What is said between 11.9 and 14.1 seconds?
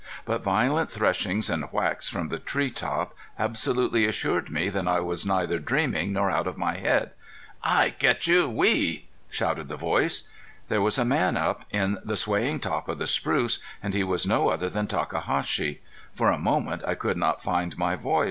the swaying top of that spruce and he